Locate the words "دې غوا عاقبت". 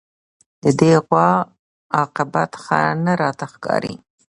0.79-2.51